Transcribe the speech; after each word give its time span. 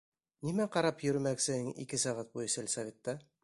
Нимә 0.47 0.65
ҡарап 0.75 1.03
йөрөмәксеһең 1.09 1.69
ике 1.85 2.03
сәғәт 2.07 2.35
буйы 2.39 2.51
сельсоветта? 2.59 3.17